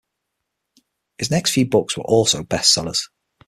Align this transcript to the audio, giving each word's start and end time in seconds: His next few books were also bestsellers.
His 1.19 1.29
next 1.29 1.51
few 1.51 1.67
books 1.69 1.95
were 1.95 2.03
also 2.05 2.41
bestsellers. 2.41 3.07